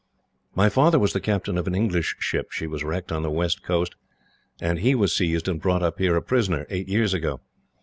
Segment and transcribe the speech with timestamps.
[0.55, 2.51] "My father was the captain of an English ship.
[2.51, 3.93] She was wrecked on the west coast,
[4.59, 7.39] and he was seized and brought up here a prisoner, eight years ago.